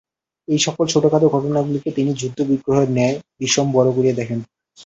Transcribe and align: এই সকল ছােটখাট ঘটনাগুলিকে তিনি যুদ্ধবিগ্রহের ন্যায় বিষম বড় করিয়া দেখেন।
এই 0.47 0.59
সকল 0.65 0.85
ছােটখাট 0.87 1.23
ঘটনাগুলিকে 1.33 1.89
তিনি 1.97 2.11
যুদ্ধবিগ্রহের 2.13 2.89
ন্যায় 2.89 3.17
বিষম 3.39 3.67
বড় 3.71 3.89
করিয়া 3.95 4.15
দেখেন। 4.15 4.39